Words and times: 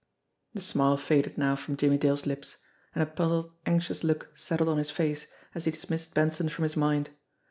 The 0.55 0.61
smile 0.61 0.97
faded 0.97 1.37
now 1.37 1.55
from 1.55 1.77
Jimmie 1.77 1.99
Dale's 1.99 2.25
lips, 2.25 2.57
and 2.95 3.03
a 3.03 3.05
puzzled, 3.05 3.53
anxious 3.67 4.03
look 4.03 4.31
settled 4.33 4.67
on 4.69 4.79
his 4.79 4.89
face 4.89 5.27
as 5.53 5.65
he 5.65 5.71
dismissed 5.71 6.15
Benson 6.15 6.49
from 6.49 6.63
his 6.63 6.75
mind. 6.75 7.11